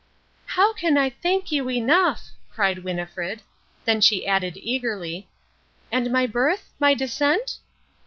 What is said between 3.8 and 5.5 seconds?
Then she added eagerly,